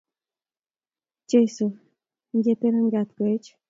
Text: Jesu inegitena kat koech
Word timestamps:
Jesu 1.29 1.65
inegitena 2.35 2.81
kat 2.93 3.09
koech 3.15 3.47